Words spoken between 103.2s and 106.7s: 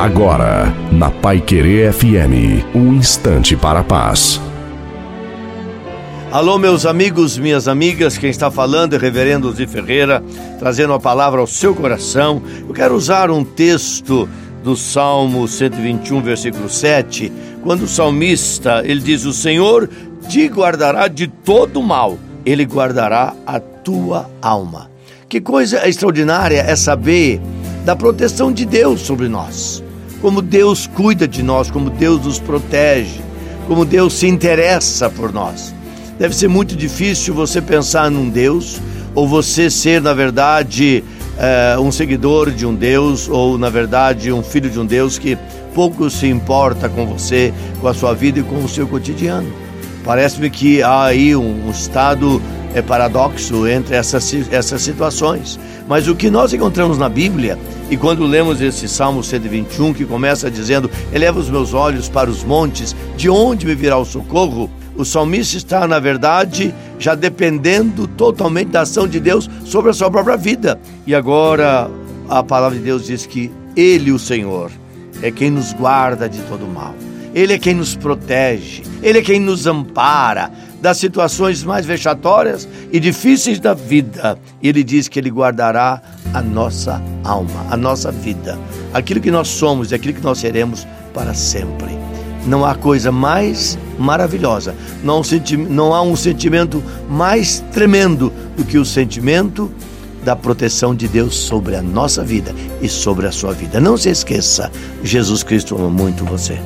a sua vida. Não se esqueça, Jesus Cristo ama muito você.